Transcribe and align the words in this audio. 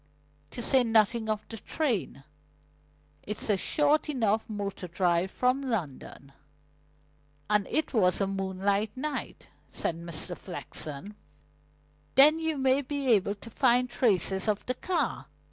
To 0.49 0.63
say 0.63 0.83
nothing 0.83 1.29
of 1.29 1.47
the 1.47 1.57
train, 1.57 2.23
it's 3.21 3.51
a 3.51 3.55
short 3.55 4.09
enough 4.09 4.49
motor 4.49 4.87
drive 4.87 5.29
from 5.29 5.61
London; 5.69 6.33
and 7.47 7.67
it 7.69 7.93
was 7.93 8.19
a 8.19 8.25
moonlight 8.25 8.97
night," 8.97 9.49
said 9.69 9.95
Mr. 9.95 10.35
Flexen. 10.35 11.13
"Then 12.15 12.39
you 12.39 12.57
may 12.57 12.81
be 12.81 13.09
able 13.11 13.35
to 13.35 13.51
find 13.51 13.87
traces 13.91 14.47
of 14.47 14.65
the 14.65 14.73
car. 14.73 15.27